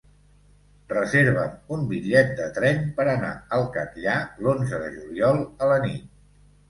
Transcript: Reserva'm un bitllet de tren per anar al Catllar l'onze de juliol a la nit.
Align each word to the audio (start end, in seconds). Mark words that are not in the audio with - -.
Reserva'm 0.93 1.75
un 1.75 1.83
bitllet 1.91 2.33
de 2.41 2.47
tren 2.57 2.81
per 2.97 3.07
anar 3.13 3.31
al 3.59 3.67
Catllar 3.79 4.17
l'onze 4.47 4.81
de 4.87 4.91
juliol 4.99 5.39
a 5.67 5.69
la 5.75 5.77
nit. 5.85 6.09